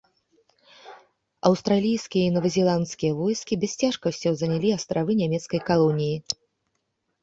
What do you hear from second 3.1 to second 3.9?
войскі без